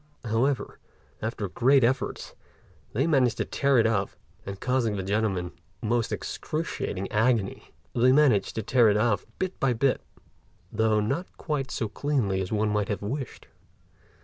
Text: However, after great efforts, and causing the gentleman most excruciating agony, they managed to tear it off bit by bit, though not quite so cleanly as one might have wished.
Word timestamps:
However, 0.25 0.79
after 1.21 1.47
great 1.47 1.83
efforts, 1.83 2.33
and 2.95 3.13
causing 4.59 4.95
the 4.95 5.03
gentleman 5.05 5.51
most 5.79 6.11
excruciating 6.11 7.11
agony, 7.11 7.69
they 7.93 8.11
managed 8.11 8.55
to 8.55 8.63
tear 8.63 8.89
it 8.89 8.97
off 8.97 9.27
bit 9.37 9.59
by 9.59 9.73
bit, 9.73 10.01
though 10.71 11.01
not 11.01 11.27
quite 11.37 11.69
so 11.69 11.87
cleanly 11.87 12.41
as 12.41 12.51
one 12.51 12.69
might 12.69 12.89
have 12.89 13.03
wished. 13.03 13.45